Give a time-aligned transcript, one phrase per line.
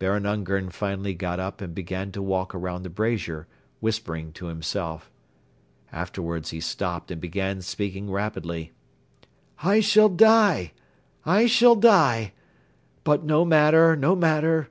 [0.00, 3.46] Baron Ungern finally got up and began to walk around the brazier,
[3.78, 5.08] whispering to himself.
[5.92, 8.72] Afterwards he stopped and began speaking rapidly:
[9.62, 10.72] "I shall die!
[11.24, 12.32] I shall die!...
[13.04, 14.68] but no matter, no matter.